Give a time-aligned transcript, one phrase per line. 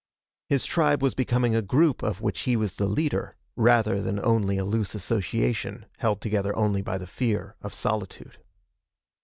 [0.49, 4.57] His tribe was becoming a group of which he was the leader, rather than only
[4.57, 8.39] a loose association held together only by the fear of solitude.